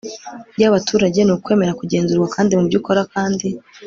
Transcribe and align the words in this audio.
y'abaturage. 0.61 1.19
ni 1.23 1.33
ukwemera 1.35 1.77
kugenzurwa 1.79 2.27
kandi 2.35 2.51
mu 2.57 2.63
byo 2.69 2.77
ukora, 2.81 3.01
kandi 3.13 3.47